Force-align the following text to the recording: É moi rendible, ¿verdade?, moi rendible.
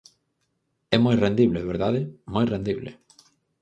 É 0.95 0.97
moi 1.05 1.15
rendible, 1.25 1.67
¿verdade?, 1.71 2.01
moi 2.33 2.45
rendible. 2.53 2.91